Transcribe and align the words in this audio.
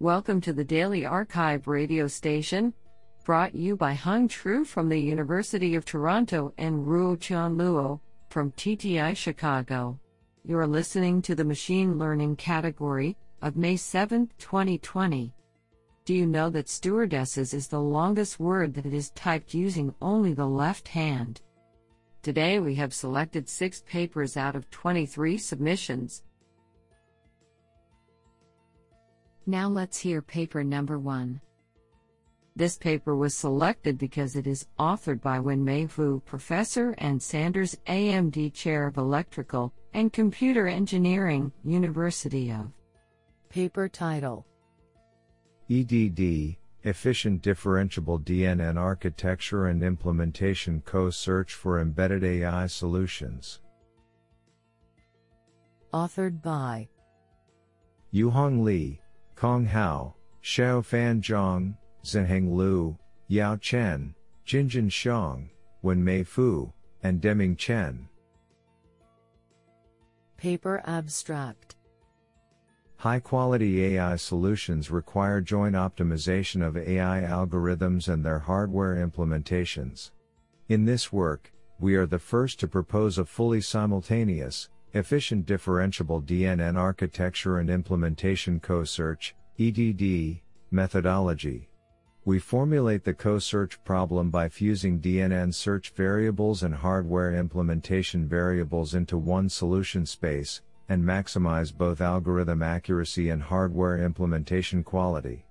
Welcome 0.00 0.40
to 0.42 0.52
the 0.52 0.62
Daily 0.62 1.00
arXiv 1.00 1.66
radio 1.66 2.06
station, 2.06 2.72
brought 3.24 3.52
you 3.52 3.74
by 3.74 3.94
Hung 3.94 4.28
Tru 4.28 4.64
from 4.64 4.88
the 4.88 4.96
University 4.96 5.74
of 5.74 5.84
Toronto 5.84 6.54
and 6.56 6.86
Ruo 6.86 7.18
Chan 7.18 7.56
Luo 7.56 7.98
from 8.30 8.52
TTI 8.52 9.16
Chicago. 9.16 9.98
You're 10.44 10.68
listening 10.68 11.20
to 11.22 11.34
the 11.34 11.42
Machine 11.42 11.98
Learning 11.98 12.36
category 12.36 13.16
of 13.42 13.56
May 13.56 13.74
7, 13.74 14.30
2020. 14.38 15.34
Do 16.04 16.14
you 16.14 16.26
know 16.26 16.48
that 16.48 16.68
stewardesses 16.68 17.52
is 17.52 17.66
the 17.66 17.80
longest 17.80 18.38
word 18.38 18.74
that 18.74 18.86
is 18.86 19.10
typed 19.10 19.52
using 19.52 19.92
only 20.00 20.32
the 20.32 20.46
left 20.46 20.86
hand? 20.86 21.40
Today 22.22 22.60
we 22.60 22.76
have 22.76 22.94
selected 22.94 23.48
six 23.48 23.82
papers 23.84 24.36
out 24.36 24.54
of 24.54 24.70
23 24.70 25.36
submissions. 25.38 26.22
Now 29.48 29.66
let's 29.66 29.96
hear 29.96 30.20
paper 30.20 30.62
number 30.62 30.98
one. 30.98 31.40
This 32.54 32.76
paper 32.76 33.16
was 33.16 33.34
selected 33.34 33.96
because 33.96 34.36
it 34.36 34.46
is 34.46 34.66
authored 34.78 35.22
by 35.22 35.40
Wen-mei 35.40 35.86
Hwu, 35.86 36.22
professor 36.26 36.94
and 36.98 37.22
Sanders 37.22 37.74
AMD 37.86 38.52
Chair 38.52 38.86
of 38.86 38.98
Electrical 38.98 39.72
and 39.94 40.12
Computer 40.12 40.66
Engineering, 40.66 41.50
University 41.64 42.52
of. 42.52 42.70
Paper 43.48 43.88
title 43.88 44.44
EDD 45.70 46.58
Efficient 46.84 47.42
Differentiable 47.42 48.22
DNN 48.22 48.76
Architecture 48.76 49.68
and 49.68 49.82
Implementation 49.82 50.82
Co 50.84 51.08
Search 51.08 51.54
for 51.54 51.80
Embedded 51.80 52.22
AI 52.22 52.66
Solutions. 52.66 53.60
Authored 55.94 56.42
by 56.42 56.86
Yuhong 58.12 58.62
Li, 58.62 59.00
Cong 59.38 59.64
Hao, 59.66 60.16
Xiaofan 60.42 61.20
Zhang, 61.20 61.76
Zhiheng 62.02 62.56
Liu, 62.56 62.98
Yao 63.28 63.54
Chen, 63.54 64.12
Jinjun 64.44 64.90
Xiong, 64.90 65.48
Wen-mei 65.80 66.24
Hwu, 66.24 66.72
and 67.04 67.20
Deming 67.20 67.54
Chen. 67.54 68.08
Paper 70.38 70.82
Abstract 70.84 71.76
High 72.96 73.20
quality 73.20 73.94
AI 73.94 74.16
solutions 74.16 74.90
require 74.90 75.40
joint 75.40 75.76
optimization 75.76 76.66
of 76.66 76.76
AI 76.76 77.20
algorithms 77.20 78.12
and 78.12 78.24
their 78.24 78.40
hardware 78.40 78.96
implementations. 78.96 80.10
In 80.68 80.84
this 80.84 81.12
work, 81.12 81.52
we 81.78 81.94
are 81.94 82.06
the 82.06 82.18
first 82.18 82.58
to 82.58 82.66
propose 82.66 83.18
a 83.18 83.24
fully 83.24 83.60
simultaneous, 83.60 84.68
efficient 84.94 85.46
differentiable 85.46 86.24
DNN 86.24 86.76
architecture 86.76 87.58
and 87.58 87.68
implementation 87.68 88.58
co-search, 88.58 89.34
EDD, 89.60 90.40
methodology. 90.70 91.68
We 92.24 92.38
formulate 92.38 93.02
the 93.02 93.12
co-search 93.12 93.82
problem 93.82 94.30
by 94.30 94.48
fusing 94.48 95.00
DNN 95.00 95.52
search 95.52 95.90
variables 95.90 96.62
and 96.62 96.72
hardware 96.72 97.34
implementation 97.34 98.28
variables 98.28 98.94
into 98.94 99.18
one 99.18 99.48
solution 99.48 100.06
space, 100.06 100.62
and 100.88 101.02
maximize 101.02 101.76
both 101.76 102.00
algorithm 102.00 102.62
accuracy 102.62 103.30
and 103.30 103.42
hardware 103.42 103.98
implementation 103.98 104.84
quality. 104.84 105.44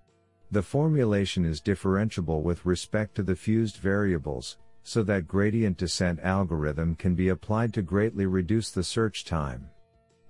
The 0.51 0.63
formulation 0.63 1.43
is 1.43 1.59
differentiable 1.59 2.43
with 2.43 2.65
respect 2.65 3.13
to 3.15 3.23
the 3.23 3.35
fused 3.35 3.75
variables, 3.75 4.57
so 4.83 5.03
that 5.03 5.27
gradient 5.27 5.75
descent 5.75 6.21
algorithm 6.23 6.95
can 6.95 7.13
be 7.13 7.27
applied 7.27 7.73
to 7.73 7.81
greatly 7.81 8.25
reduce 8.25 8.71
the 8.71 8.85
search 8.85 9.25
time. 9.25 9.69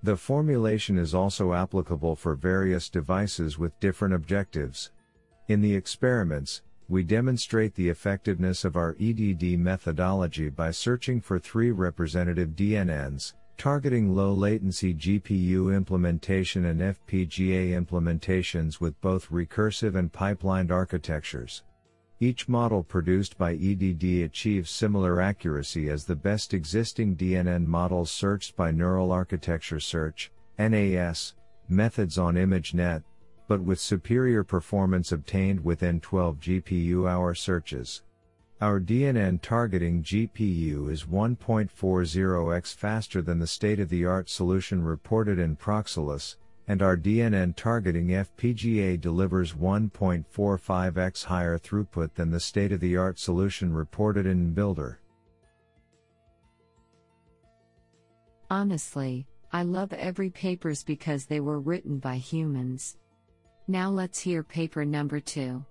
The 0.03 0.15
formulation 0.15 0.97
is 0.97 1.15
also 1.15 1.53
applicable 1.53 2.15
for 2.15 2.35
various 2.35 2.89
devices 2.89 3.57
with 3.57 3.79
different 3.79 4.13
objectives. 4.13 4.91
In 5.47 5.61
the 5.61 5.75
experiments, 5.75 6.61
we 6.87 7.03
demonstrate 7.03 7.73
the 7.75 7.89
effectiveness 7.89 8.63
of 8.63 8.77
our 8.77 8.95
EDD 8.99 9.59
methodology 9.59 10.49
by 10.49 10.71
searching 10.71 11.19
for 11.19 11.39
three 11.39 11.71
representative 11.71 12.49
DNNs, 12.49 13.33
targeting 13.57 14.15
low 14.15 14.33
latency 14.33 14.93
GPU 14.93 15.75
implementation 15.75 16.65
and 16.65 16.79
FPGA 16.79 17.71
implementations 17.71 18.79
with 18.79 18.99
both 19.01 19.29
recursive 19.29 19.95
and 19.95 20.13
pipelined 20.13 20.71
architectures. 20.71 21.63
Each 22.19 22.49
model 22.49 22.81
produced 22.81 23.37
by 23.37 23.53
EDD 23.53 24.23
achieves 24.23 24.71
similar 24.71 25.21
accuracy 25.21 25.87
as 25.89 26.05
the 26.05 26.15
best 26.15 26.51
existing 26.51 27.15
DNN 27.15 27.67
models 27.67 28.09
searched 28.09 28.55
by 28.55 28.71
Neural 28.71 29.11
Architecture 29.11 29.79
Search, 29.79 30.31
NAS, 30.57 31.35
methods 31.69 32.17
on 32.17 32.33
ImageNet, 32.33 33.03
but 33.47 33.61
with 33.61 33.79
superior 33.79 34.43
performance 34.43 35.11
obtained 35.11 35.63
within 35.63 35.99
12 35.99 36.39
GPU 36.39 37.07
hour 37.07 37.35
searches. 37.35 38.01
Our 38.61 38.79
DNN 38.79 39.39
targeting 39.43 40.01
GPU 40.01 40.91
is 40.91 41.03
1.40x 41.03 42.73
faster 42.73 43.21
than 43.21 43.37
the 43.37 43.45
state-of-the-art 43.45 44.27
solution 44.27 44.83
reported 44.83 45.37
in 45.37 45.55
Proxyless, 45.55 46.37
and 46.67 46.81
our 46.81 46.97
DNN 46.97 47.55
targeting 47.55 48.07
FPGA 48.07 48.99
delivers 48.99 49.53
1.45x 49.53 51.23
higher 51.23 51.57
throughput 51.57 52.13
than 52.15 52.29
the 52.29 52.39
state-of-the-art 52.39 53.17
solution 53.17 53.73
reported 53.73 54.25
in 54.25 54.53
Builder. 54.53 54.99
Honestly, 58.49 59.25
I 59.51 59.63
love 59.63 59.93
every 59.93 60.29
papers 60.29 60.83
because 60.83 61.25
they 61.25 61.39
were 61.39 61.59
written 61.59 61.99
by 61.99 62.15
humans. 62.15 62.97
Now 63.67 63.89
let's 63.89 64.19
hear 64.19 64.43
paper 64.43 64.83
number 64.83 65.19
2. 65.19 65.63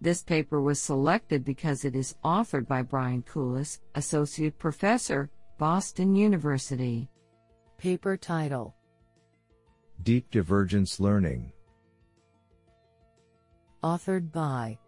This 0.00 0.22
paper 0.22 0.60
was 0.60 0.80
selected 0.80 1.44
because 1.44 1.84
it 1.84 1.96
is 1.96 2.16
authored 2.24 2.66
by 2.66 2.82
Brian 2.82 3.22
Kulis, 3.22 3.78
Associate 3.94 4.56
Professor, 4.58 5.30
Boston 5.58 6.14
University. 6.14 7.08
Paper 7.78 8.16
title 8.16 8.74
Deep 10.02 10.30
Divergence 10.30 11.00
Learning. 11.00 11.52
Authored 13.82 14.30
by 14.32 14.78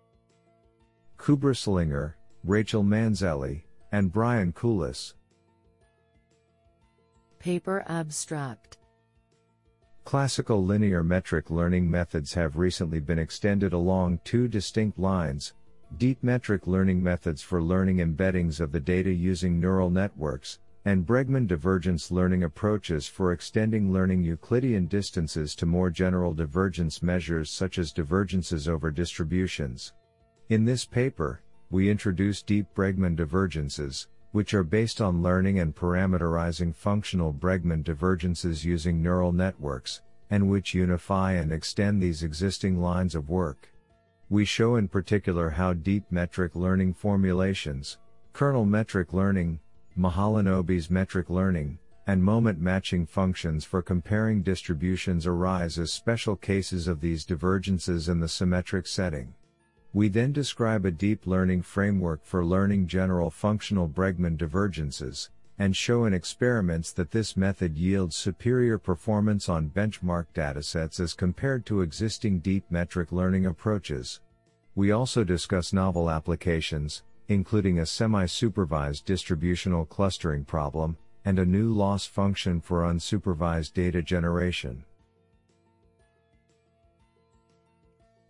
Kubra 1.19 1.55
Cilingir, 1.55 2.15
Rachel 2.45 2.83
Manzelli, 2.83 3.63
and 3.93 4.13
Brian 4.13 4.53
Kulis. 4.53 5.15
Paper 7.39 7.85
Abstract 7.89 8.79
Classical 10.05 10.65
linear 10.65 11.03
metric 11.03 11.51
learning 11.51 11.91
methods 11.91 12.33
have 12.35 12.57
recently 12.57 13.01
been 13.01 13.19
extended 13.19 13.73
along 13.73 14.21
two 14.25 14.49
distinct 14.49 14.99
lines 14.99 15.53
deep 15.97 16.23
metric 16.23 16.67
learning 16.67 17.03
methods 17.03 17.41
for 17.41 17.63
learning 17.63 17.97
embeddings 17.97 18.61
of 18.61 18.73
the 18.73 18.81
data 18.81 19.11
using 19.11 19.59
neural 19.59 19.89
networks, 19.89 20.59
and 20.89 21.05
Bregman 21.05 21.47
divergence 21.47 22.11
learning 22.11 22.45
approaches 22.45 23.07
for 23.07 23.33
extending 23.33 23.93
learning 23.93 24.25
Euclidean 24.25 24.87
distances 24.87 25.55
to 25.55 25.67
more 25.67 25.91
general 25.91 26.33
divergence 26.33 27.03
measures 27.03 27.51
such 27.51 27.79
as 27.79 27.93
divergences 27.93 28.67
over 28.67 28.91
distributions. 28.91 29.93
In 30.49 30.65
this 30.65 30.87
paper, 30.87 31.43
we 31.69 31.91
introduce 31.91 32.41
deep 32.41 32.65
Bregman 32.75 33.17
divergences, 33.17 34.09
which 34.33 34.55
are 34.55 34.65
based 34.65 35.03
on 35.03 35.23
learning 35.23 35.59
and 35.59 35.77
parameterizing 35.77 36.75
functional 36.75 37.35
Bregman 37.35 37.85
divergences 37.85 38.65
using 38.65 39.03
neural 39.03 39.31
networks, 39.31 40.01
and 40.31 40.49
which 40.49 40.73
unify 40.73 41.33
and 41.33 41.53
extend 41.53 42.03
these 42.03 42.23
existing 42.23 42.81
lines 42.81 43.15
of 43.15 43.29
work. 43.29 43.71
We 44.31 44.47
show 44.47 44.77
in 44.77 44.89
particular 44.89 45.51
how 45.51 45.75
deep 45.75 46.05
metric 46.11 46.57
learning 46.57 46.95
formulations, 46.95 47.99
kernel 48.33 48.65
metric 48.65 49.13
learning, 49.13 49.61
Mahalanobis 49.99 50.91
metric 50.91 51.29
learning, 51.29 51.79
and 52.07 52.23
moment 52.23 52.61
matching 52.61 53.05
functions 53.05 53.65
for 53.65 53.83
comparing 53.83 54.43
distributions 54.43 55.27
arise 55.27 55.77
as 55.79 55.93
special 55.93 56.37
cases 56.37 56.87
of 56.87 57.01
these 57.01 57.25
divergences 57.25 58.09
in 58.09 58.21
the 58.21 58.29
symmetric 58.29 58.87
setting. 58.87 59.35
We 59.93 60.09
then 60.09 60.33
describe 60.33 60.85
a 60.85 60.93
deep 60.93 61.27
learning 61.27 61.63
framework 61.63 62.25
for 62.25 62.45
learning 62.45 62.87
general 62.87 63.29
functional 63.31 63.89
Bregman 63.89 64.37
divergences, 64.37 65.31
and 65.59 65.75
show 65.75 66.05
in 66.05 66.15
experiments 66.15 66.93
that 66.93 67.11
this 67.11 67.37
method 67.37 67.77
yields 67.77 68.15
superior 68.15 68.79
performance 68.79 69.49
on 69.49 69.71
benchmark 69.71 70.27
datasets 70.33 71.01
as 71.01 71.13
compared 71.13 71.67
to 71.67 71.81
existing 71.81 72.39
deep 72.39 72.65
metric 72.71 73.11
learning 73.11 73.47
approaches. 73.47 74.21
We 74.77 74.93
also 74.93 75.25
discuss 75.25 75.73
novel 75.73 76.09
applications, 76.09 77.03
including 77.29 77.79
a 77.79 77.87
semi-supervised 77.87 79.05
distributional 79.05 79.85
clustering 79.85 80.45
problem, 80.45 80.97
and 81.25 81.39
a 81.39 81.45
new 81.45 81.73
loss 81.73 82.07
function 82.07 82.61
for 82.61 82.83
unsupervised 82.83 83.75
data 83.75 84.03
generation. 84.03 84.85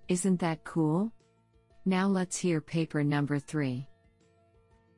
Isn't 0.09 0.41
that 0.41 0.65
cool? 0.65 1.13
Now 1.85 2.07
let's 2.07 2.37
hear 2.37 2.61
paper 2.61 3.05
number 3.05 3.39
3. 3.39 3.87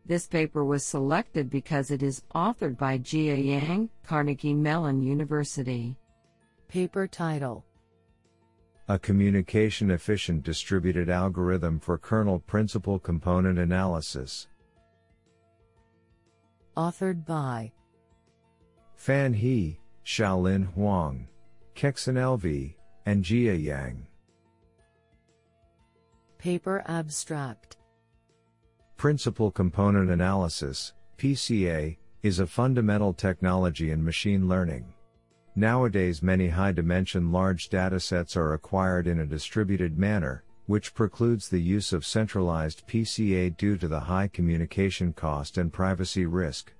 This 0.06 0.26
paper 0.26 0.64
was 0.64 0.84
selected 0.84 1.50
because 1.50 1.90
it 1.90 2.02
is 2.02 2.22
authored 2.34 2.78
by 2.78 2.98
Jia 2.98 3.44
Yang, 3.44 3.90
Carnegie 4.02 4.54
Mellon 4.54 5.02
University. 5.02 5.96
Paper 6.68 7.06
title 7.06 7.64
a 8.90 8.98
communication 8.98 9.92
efficient 9.92 10.42
distributed 10.42 11.08
algorithm 11.08 11.78
for 11.78 11.96
kernel 11.96 12.40
principal 12.40 12.98
component 12.98 13.56
analysis. 13.56 14.48
Authored 16.76 17.24
by 17.24 17.70
Fan 18.96 19.32
He, 19.32 19.78
Xiaolin 20.04 20.66
Huang, 20.74 21.28
Kexin 21.76 22.16
LV, 22.16 22.74
and 23.06 23.22
Jia 23.22 23.62
Yang. 23.62 24.08
Paper 26.38 26.82
Abstract 26.86 27.76
Principal 28.96 29.52
Component 29.52 30.10
Analysis, 30.10 30.94
PCA, 31.16 31.96
is 32.24 32.40
a 32.40 32.46
fundamental 32.46 33.14
technology 33.14 33.92
in 33.92 34.04
machine 34.04 34.48
learning. 34.48 34.92
Nowadays, 35.56 36.22
many 36.22 36.48
high 36.48 36.72
dimension 36.72 37.32
large 37.32 37.70
datasets 37.70 38.36
are 38.36 38.52
acquired 38.52 39.06
in 39.06 39.18
a 39.20 39.26
distributed 39.26 39.98
manner, 39.98 40.44
which 40.66 40.94
precludes 40.94 41.48
the 41.48 41.60
use 41.60 41.92
of 41.92 42.06
centralized 42.06 42.86
PCA 42.86 43.56
due 43.56 43.76
to 43.76 43.88
the 43.88 44.00
high 44.00 44.28
communication 44.28 45.12
cost 45.12 45.58
and 45.58 45.72
privacy 45.72 46.26
risk. 46.26 46.72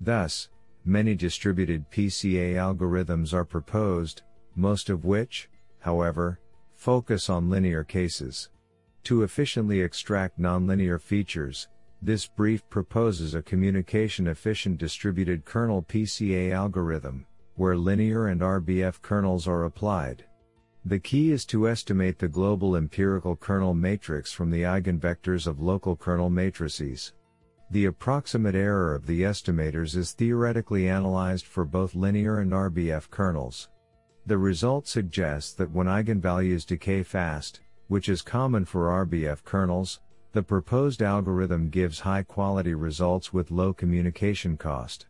Thus, 0.00 0.48
many 0.84 1.14
distributed 1.14 1.88
PCA 1.90 2.54
algorithms 2.54 3.32
are 3.32 3.44
proposed, 3.44 4.22
most 4.56 4.90
of 4.90 5.04
which, 5.04 5.48
however, 5.78 6.40
focus 6.74 7.30
on 7.30 7.48
linear 7.48 7.84
cases. 7.84 8.50
To 9.04 9.22
efficiently 9.22 9.80
extract 9.80 10.40
nonlinear 10.40 11.00
features, 11.00 11.68
this 12.02 12.26
brief 12.26 12.68
proposes 12.68 13.34
a 13.34 13.42
communication 13.42 14.26
efficient 14.26 14.78
distributed 14.78 15.44
kernel 15.44 15.82
PCA 15.82 16.52
algorithm, 16.52 17.26
where 17.58 17.76
linear 17.76 18.28
and 18.28 18.40
RBF 18.40 19.02
kernels 19.02 19.46
are 19.46 19.64
applied. 19.64 20.24
The 20.84 20.98
key 20.98 21.32
is 21.32 21.44
to 21.46 21.68
estimate 21.68 22.18
the 22.18 22.28
global 22.28 22.76
empirical 22.76 23.36
kernel 23.36 23.74
matrix 23.74 24.32
from 24.32 24.50
the 24.50 24.62
eigenvectors 24.62 25.46
of 25.46 25.60
local 25.60 25.96
kernel 25.96 26.30
matrices. 26.30 27.12
The 27.70 27.84
approximate 27.84 28.54
error 28.54 28.94
of 28.94 29.06
the 29.06 29.22
estimators 29.22 29.96
is 29.96 30.12
theoretically 30.12 30.88
analyzed 30.88 31.44
for 31.44 31.66
both 31.66 31.94
linear 31.94 32.38
and 32.38 32.52
RBF 32.52 33.10
kernels. 33.10 33.68
The 34.24 34.38
result 34.38 34.86
suggests 34.86 35.52
that 35.54 35.70
when 35.70 35.86
eigenvalues 35.86 36.64
decay 36.64 37.02
fast, 37.02 37.60
which 37.88 38.08
is 38.08 38.22
common 38.22 38.64
for 38.64 39.04
RBF 39.04 39.44
kernels, 39.44 40.00
the 40.32 40.42
proposed 40.42 41.02
algorithm 41.02 41.70
gives 41.70 42.00
high 42.00 42.22
quality 42.22 42.74
results 42.74 43.32
with 43.32 43.50
low 43.50 43.72
communication 43.72 44.56
cost. 44.56 45.06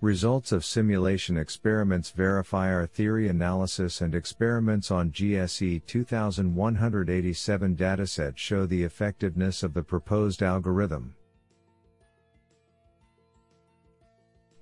Results 0.00 0.52
of 0.52 0.64
simulation 0.64 1.36
experiments 1.38 2.10
verify 2.10 2.72
our 2.72 2.86
theory 2.86 3.28
analysis 3.28 4.00
and 4.00 4.14
experiments 4.14 4.90
on 4.90 5.10
GSE 5.10 5.86
2187 5.86 7.76
dataset 7.76 8.36
show 8.36 8.66
the 8.66 8.82
effectiveness 8.82 9.62
of 9.62 9.72
the 9.72 9.82
proposed 9.82 10.42
algorithm. 10.42 11.14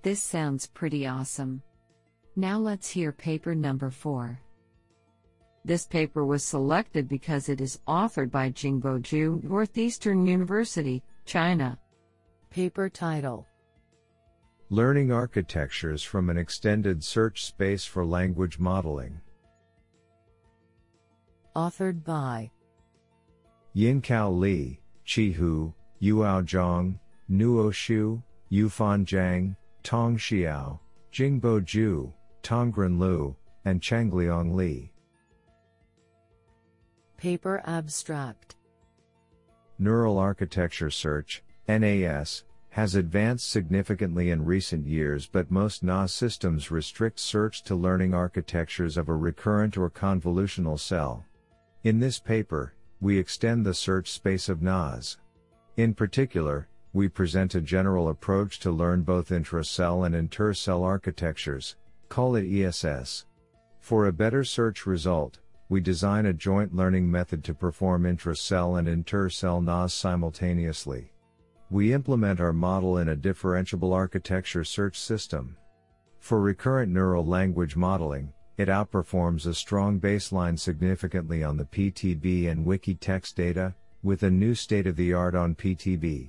This 0.02 0.22
sounds 0.22 0.66
pretty 0.66 1.06
awesome. 1.06 1.62
Now 2.36 2.58
let's 2.58 2.90
hear 2.90 3.10
paper 3.12 3.54
number 3.54 3.90
4. 3.90 4.38
This 5.64 5.86
paper 5.86 6.24
was 6.24 6.44
selected 6.44 7.08
because 7.08 7.48
it 7.48 7.60
is 7.60 7.80
authored 7.86 8.30
by 8.30 8.50
Jingbo 8.50 9.00
Zhu, 9.00 9.42
Northeastern 9.44 10.26
University, 10.26 11.02
China. 11.24 11.78
Paper 12.50 12.88
title 12.88 13.46
Learning 14.72 15.12
Architectures 15.12 16.02
from 16.02 16.30
an 16.30 16.38
Extended 16.38 17.04
Search 17.04 17.44
Space 17.44 17.84
for 17.84 18.06
Language 18.06 18.58
Modeling. 18.58 19.20
Authored 21.54 22.02
by 22.02 22.50
Yinqiao 23.76 24.38
Li, 24.38 24.80
Qi 25.06 25.34
Hu, 25.34 25.74
Yuhao 26.00 26.42
Zhang, 26.46 26.98
Nuo 27.30 27.70
Xu, 27.70 28.22
Yufan 28.50 29.04
Zhang, 29.04 29.54
Tong 29.82 30.16
Xiao, 30.16 30.78
Jingbo 31.12 31.60
Zhu, 31.60 32.10
Tongren 32.42 32.98
Lu, 32.98 33.36
and 33.66 33.78
Changliang 33.82 34.54
Li. 34.54 34.90
Paper 37.18 37.62
Abstract 37.66 38.56
Neural 39.78 40.16
Architecture 40.16 40.88
Search, 40.88 41.42
NAS, 41.68 42.44
has 42.72 42.94
advanced 42.94 43.50
significantly 43.50 44.30
in 44.30 44.42
recent 44.42 44.86
years, 44.86 45.26
but 45.26 45.50
most 45.50 45.82
NAS 45.82 46.10
systems 46.10 46.70
restrict 46.70 47.20
search 47.20 47.62
to 47.62 47.74
learning 47.74 48.14
architectures 48.14 48.96
of 48.96 49.10
a 49.10 49.14
recurrent 49.14 49.76
or 49.76 49.90
convolutional 49.90 50.80
cell. 50.80 51.22
In 51.84 52.00
this 52.00 52.18
paper, 52.18 52.72
we 52.98 53.18
extend 53.18 53.66
the 53.66 53.74
search 53.74 54.10
space 54.10 54.48
of 54.48 54.62
NAS. 54.62 55.18
In 55.76 55.92
particular, 55.92 56.66
we 56.94 57.08
present 57.08 57.54
a 57.54 57.60
general 57.60 58.08
approach 58.08 58.58
to 58.60 58.70
learn 58.70 59.02
both 59.02 59.32
intra-cell 59.32 60.04
and 60.04 60.14
inter-cell 60.14 60.82
architectures, 60.82 61.76
call 62.08 62.36
it 62.36 62.46
ESS. 62.46 63.26
For 63.80 64.06
a 64.06 64.12
better 64.14 64.44
search 64.44 64.86
result, 64.86 65.40
we 65.68 65.82
design 65.82 66.24
a 66.24 66.32
joint 66.32 66.74
learning 66.74 67.10
method 67.10 67.44
to 67.44 67.54
perform 67.54 68.06
intra-cell 68.06 68.76
and 68.76 68.88
inter-cell 68.88 69.60
NAS 69.60 69.92
simultaneously. 69.92 71.11
We 71.72 71.94
implement 71.94 72.38
our 72.38 72.52
model 72.52 72.98
in 72.98 73.08
a 73.08 73.16
differentiable 73.16 73.94
architecture 73.94 74.62
search 74.62 75.00
system. 75.00 75.56
For 76.20 76.38
recurrent 76.38 76.92
neural 76.92 77.24
language 77.24 77.76
modeling, 77.76 78.34
it 78.58 78.68
outperforms 78.68 79.46
a 79.46 79.54
strong 79.54 79.98
baseline 79.98 80.58
significantly 80.58 81.42
on 81.42 81.56
the 81.56 81.64
PTB 81.64 82.50
and 82.50 82.66
Wikitext 82.66 83.36
data, 83.36 83.74
with 84.02 84.22
a 84.22 84.30
new 84.30 84.54
state-of-the-art 84.54 85.34
on 85.34 85.54
PTB. 85.54 86.28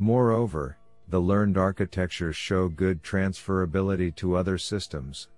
Moreover, 0.00 0.76
the 1.06 1.20
learned 1.20 1.56
architectures 1.56 2.34
show 2.34 2.66
good 2.66 3.04
transferability 3.04 4.12
to 4.16 4.34
other 4.34 4.58
systems. 4.58 5.28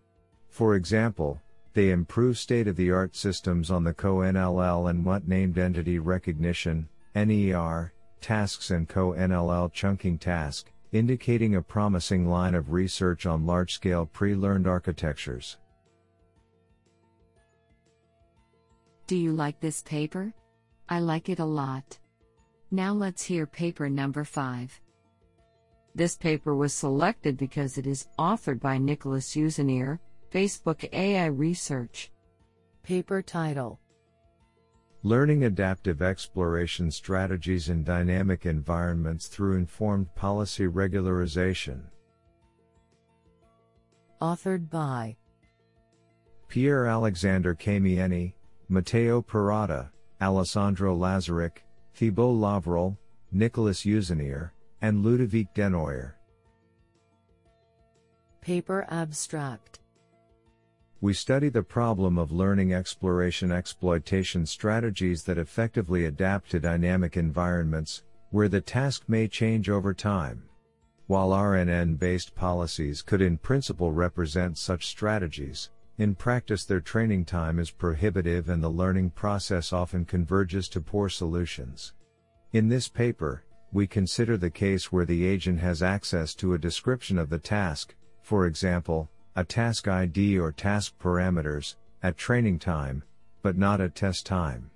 For 0.48 0.74
example, 0.74 1.38
they 1.74 1.90
improve 1.90 2.38
state 2.38 2.66
of 2.66 2.76
the 2.76 2.90
art 2.90 3.14
systems 3.14 3.70
on 3.70 3.84
the 3.84 3.92
CoNLL 3.92 4.88
and 4.88 5.04
MUT 5.04 5.28
named 5.28 5.58
entity 5.58 5.98
recognition, 5.98 6.88
NER, 7.14 7.92
tasks 8.24 8.70
and 8.70 8.88
CoNLL 8.88 9.70
chunking 9.70 10.16
task, 10.16 10.72
indicating 10.92 11.56
a 11.56 11.60
promising 11.60 12.26
line 12.26 12.54
of 12.54 12.72
research 12.72 13.26
on 13.26 13.44
large 13.44 13.74
scale 13.74 14.06
pre 14.06 14.34
learned 14.34 14.66
architectures. 14.66 15.58
Do 19.06 19.14
you 19.14 19.32
like 19.32 19.60
this 19.60 19.82
paper? 19.82 20.32
I 20.88 21.00
like 21.00 21.28
it 21.28 21.38
a 21.38 21.44
lot. 21.44 21.98
Now 22.70 22.94
let's 22.94 23.22
hear 23.22 23.46
paper 23.46 23.90
number 23.90 24.24
5. 24.24 24.80
This 25.94 26.16
paper 26.16 26.54
was 26.54 26.72
selected 26.72 27.36
because 27.36 27.76
it 27.76 27.86
is 27.86 28.08
authored 28.18 28.58
by 28.58 28.78
Nicholas 28.78 29.36
Usunier, 29.36 29.98
Facebook 30.32 30.88
AI 30.94 31.26
Research. 31.26 32.10
Paper 32.82 33.20
title 33.20 33.80
Learning 35.06 35.44
Adaptive 35.44 36.00
Exploration 36.00 36.90
Strategies 36.90 37.68
in 37.68 37.84
Dynamic 37.84 38.46
Environments 38.46 39.26
Through 39.26 39.58
Informed 39.58 40.14
Policy 40.14 40.66
Regularization. 40.66 41.82
Authored 44.22 44.70
by 44.70 45.14
Pierre 46.48 46.86
Alexander 46.86 47.54
Kamienny, 47.54 48.32
Matteo 48.70 49.20
Pirotta, 49.20 49.90
Alessandro 50.22 50.96
Lazaric, 50.96 51.58
Thibault 51.92 52.32
Lavril, 52.32 52.98
Nicholas 53.30 53.84
Usunier, 53.84 54.52
and 54.80 55.04
Ludovic 55.04 55.52
Denoyer. 55.54 56.14
Paper 58.40 58.86
Abstract 58.88 59.80
we 61.04 61.12
study 61.12 61.50
the 61.50 61.62
problem 61.62 62.16
of 62.16 62.32
learning 62.32 62.72
exploration 62.72 63.52
exploitation 63.52 64.46
strategies 64.46 65.22
that 65.22 65.36
effectively 65.36 66.06
adapt 66.06 66.50
to 66.50 66.58
dynamic 66.58 67.18
environments, 67.18 68.04
where 68.30 68.48
the 68.48 68.58
task 68.62 69.02
may 69.06 69.28
change 69.28 69.68
over 69.68 69.92
time. 69.92 70.42
While 71.06 71.28
RNN 71.28 71.98
based 71.98 72.34
policies 72.34 73.02
could 73.02 73.20
in 73.20 73.36
principle 73.36 73.92
represent 73.92 74.56
such 74.56 74.86
strategies, 74.86 75.68
in 75.98 76.14
practice 76.14 76.64
their 76.64 76.80
training 76.80 77.26
time 77.26 77.58
is 77.58 77.70
prohibitive 77.70 78.48
and 78.48 78.62
the 78.62 78.70
learning 78.70 79.10
process 79.10 79.74
often 79.74 80.06
converges 80.06 80.70
to 80.70 80.80
poor 80.80 81.10
solutions. 81.10 81.92
In 82.54 82.70
this 82.70 82.88
paper, 82.88 83.44
we 83.72 83.86
consider 83.86 84.38
the 84.38 84.48
case 84.48 84.90
where 84.90 85.04
the 85.04 85.26
agent 85.26 85.60
has 85.60 85.82
access 85.82 86.34
to 86.36 86.54
a 86.54 86.58
description 86.58 87.18
of 87.18 87.28
the 87.28 87.38
task, 87.38 87.94
for 88.22 88.46
example, 88.46 89.10
a 89.36 89.44
task 89.44 89.88
ID 89.88 90.38
or 90.38 90.52
task 90.52 90.94
parameters, 91.00 91.74
at 92.02 92.16
training 92.16 92.58
time, 92.58 93.02
but 93.42 93.56
not 93.56 93.80
at 93.80 93.94
test 93.94 94.24
time. 94.24 94.70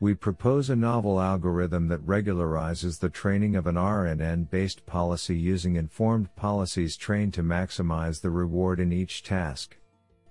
We 0.00 0.12
propose 0.12 0.68
a 0.68 0.76
novel 0.76 1.20
algorithm 1.20 1.88
that 1.88 2.06
regularizes 2.06 2.98
the 2.98 3.08
training 3.08 3.56
of 3.56 3.66
an 3.66 3.76
RNN 3.76 4.50
based 4.50 4.84
policy 4.84 5.36
using 5.36 5.76
informed 5.76 6.34
policies 6.36 6.96
trained 6.96 7.32
to 7.34 7.42
maximize 7.42 8.20
the 8.20 8.30
reward 8.30 8.80
in 8.80 8.92
each 8.92 9.22
task. 9.22 9.78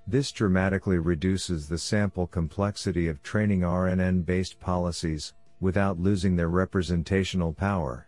This 0.05 0.31
dramatically 0.31 0.99
reduces 0.99 1.67
the 1.67 1.77
sample 1.77 2.27
complexity 2.27 3.07
of 3.07 3.23
training 3.23 3.61
RNN 3.61 4.25
based 4.25 4.59
policies, 4.59 5.33
without 5.61 5.99
losing 5.99 6.35
their 6.35 6.49
representational 6.49 7.53
power. 7.53 8.07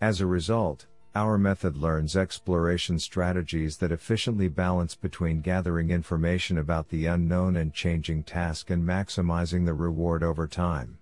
As 0.00 0.20
a 0.20 0.26
result, 0.26 0.86
our 1.14 1.36
method 1.38 1.76
learns 1.76 2.16
exploration 2.16 2.98
strategies 2.98 3.76
that 3.78 3.90
efficiently 3.90 4.48
balance 4.48 4.94
between 4.94 5.40
gathering 5.40 5.90
information 5.90 6.58
about 6.58 6.88
the 6.88 7.06
unknown 7.06 7.56
and 7.56 7.74
changing 7.74 8.22
task 8.22 8.70
and 8.70 8.84
maximizing 8.84 9.66
the 9.66 9.74
reward 9.74 10.22
over 10.22 10.46
time. 10.46 10.98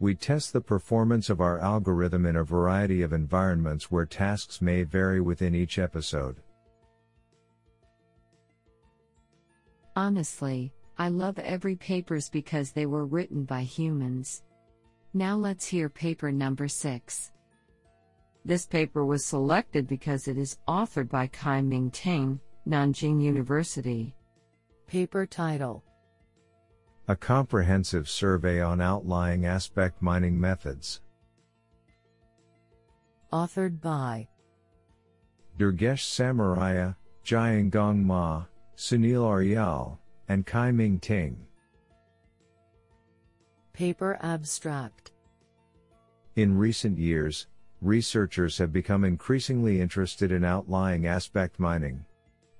We 0.00 0.16
test 0.16 0.52
the 0.52 0.60
performance 0.60 1.30
of 1.30 1.40
our 1.40 1.60
algorithm 1.60 2.26
in 2.26 2.36
a 2.36 2.44
variety 2.44 3.02
of 3.02 3.12
environments 3.12 3.90
where 3.90 4.04
tasks 4.04 4.60
may 4.60 4.82
vary 4.82 5.20
within 5.20 5.54
each 5.54 5.78
episode. 5.78 6.36
Honestly, 9.94 10.72
I 10.98 11.08
love 11.08 11.38
every 11.38 11.76
papers 11.76 12.28
because 12.28 12.72
they 12.72 12.86
were 12.86 13.06
written 13.06 13.44
by 13.44 13.62
humans. 13.62 14.42
Now 15.12 15.36
let's 15.36 15.64
hear 15.64 15.88
paper 15.88 16.32
number 16.32 16.66
6. 16.66 17.30
This 18.46 18.66
paper 18.66 19.06
was 19.06 19.24
selected 19.24 19.86
because 19.86 20.28
it 20.28 20.36
is 20.36 20.58
authored 20.68 21.08
by 21.08 21.28
Kai-Ming 21.28 21.90
Ting, 21.90 22.38
Nanjing 22.68 23.22
University. 23.22 24.14
Paper 24.86 25.24
title 25.24 25.82
A 27.08 27.16
comprehensive 27.16 28.06
survey 28.06 28.60
on 28.60 28.82
outlying 28.82 29.46
aspect 29.46 30.02
mining 30.02 30.38
methods. 30.38 31.00
Authored 33.32 33.80
by 33.80 34.28
Durgesh 35.58 36.04
Samariya, 36.04 36.96
Jiangong 37.24 38.04
Ma, 38.04 38.44
Sunil 38.76 39.22
Aryal, 39.22 39.96
and 40.28 40.44
Kai-Ming 40.44 41.00
Ting. 41.00 41.38
Paper 43.72 44.18
abstract 44.20 45.12
In 46.36 46.58
recent 46.58 46.98
years, 46.98 47.46
researchers 47.84 48.58
have 48.58 48.72
become 48.72 49.04
increasingly 49.04 49.80
interested 49.80 50.32
in 50.32 50.44
outlying 50.44 51.06
aspect 51.06 51.60
mining. 51.60 52.04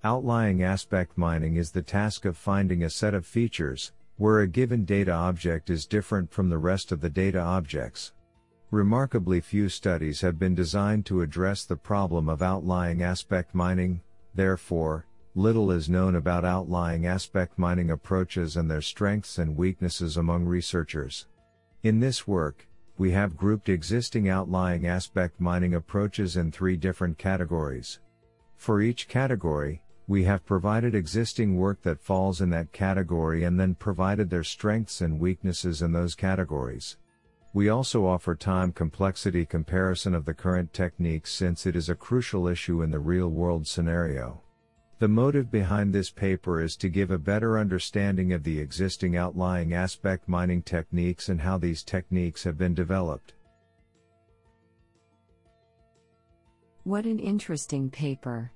Outlying 0.02 0.62
aspect 0.62 1.16
mining 1.16 1.56
is 1.56 1.70
the 1.70 1.82
task 1.82 2.24
of 2.24 2.36
finding 2.36 2.82
a 2.82 2.90
set 2.90 3.14
of 3.14 3.24
features, 3.24 3.92
where 4.16 4.40
a 4.40 4.46
given 4.46 4.84
data 4.84 5.12
object 5.12 5.70
is 5.70 5.86
different 5.86 6.30
from 6.30 6.48
the 6.48 6.58
rest 6.58 6.92
of 6.92 7.00
the 7.00 7.08
data 7.08 7.40
objects. 7.40 8.12
Remarkably 8.70 9.40
few 9.40 9.68
studies 9.68 10.20
have 10.20 10.38
been 10.38 10.54
designed 10.54 11.06
to 11.06 11.22
address 11.22 11.64
the 11.64 11.76
problem 11.76 12.28
of 12.28 12.42
outlying 12.42 13.02
aspect 13.02 13.54
mining, 13.54 14.00
therefore, 14.34 15.06
little 15.34 15.70
is 15.70 15.88
known 15.88 16.16
about 16.16 16.44
outlying 16.44 17.06
aspect 17.06 17.58
mining 17.58 17.90
approaches 17.90 18.56
and 18.56 18.70
their 18.70 18.82
strengths 18.82 19.38
and 19.38 19.56
weaknesses 19.56 20.16
among 20.16 20.44
researchers. 20.44 21.26
In 21.82 22.00
this 22.00 22.26
work, 22.26 22.68
we 22.96 23.10
have 23.10 23.36
grouped 23.36 23.68
existing 23.68 24.28
outlying 24.28 24.86
aspect 24.86 25.40
mining 25.40 25.74
approaches 25.74 26.36
in 26.36 26.52
three 26.52 26.76
different 26.76 27.18
categories. 27.18 27.98
For 28.56 28.80
each 28.80 29.08
category, 29.08 29.82
we 30.06 30.22
have 30.24 30.46
provided 30.46 30.94
existing 30.94 31.56
work 31.56 31.82
that 31.82 32.00
falls 32.00 32.40
in 32.40 32.50
that 32.50 32.72
category 32.72 33.42
and 33.42 33.58
then 33.58 33.74
provided 33.74 34.30
their 34.30 34.44
strengths 34.44 35.00
and 35.00 35.18
weaknesses 35.18 35.82
in 35.82 35.92
those 35.92 36.14
categories. 36.14 36.96
We 37.52 37.68
also 37.68 38.06
offer 38.06 38.36
time 38.36 38.70
complexity 38.70 39.44
comparison 39.44 40.14
of 40.14 40.24
the 40.24 40.34
current 40.34 40.72
techniques 40.72 41.32
since 41.32 41.66
it 41.66 41.74
is 41.74 41.88
a 41.88 41.94
crucial 41.94 42.46
issue 42.46 42.82
in 42.82 42.90
the 42.92 42.98
real 43.00 43.28
world 43.28 43.66
scenario. 43.66 44.43
The 45.00 45.08
motive 45.08 45.50
behind 45.50 45.92
this 45.92 46.10
paper 46.10 46.62
is 46.62 46.76
to 46.76 46.88
give 46.88 47.10
a 47.10 47.18
better 47.18 47.58
understanding 47.58 48.32
of 48.32 48.44
the 48.44 48.58
existing 48.58 49.16
outlying 49.16 49.74
aspect 49.74 50.28
mining 50.28 50.62
techniques 50.62 51.28
and 51.28 51.40
how 51.40 51.58
these 51.58 51.82
techniques 51.82 52.44
have 52.44 52.56
been 52.56 52.74
developed. 52.74 53.34
What 56.84 57.06
an 57.06 57.18
interesting 57.18 57.90
paper. 57.90 58.53